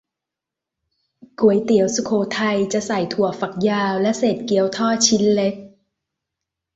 [1.39, 5.55] ก๋วยเตี๋ยวสุโขทัย จะใส่ถั่วฝักยาว และเศษเกี๊ยวทอดชิ้นเล็ก